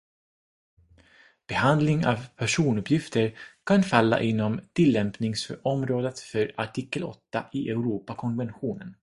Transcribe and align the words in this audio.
Behandling 1.51 2.05
av 2.11 2.23
personuppgifter 2.37 3.37
kan 3.65 3.83
falla 3.83 4.21
inom 4.21 4.59
tillämpningsområdet 4.73 6.19
för 6.19 6.53
artikel 6.57 7.03
åtta 7.03 7.45
i 7.53 7.69
Europakonventionen. 7.69 8.95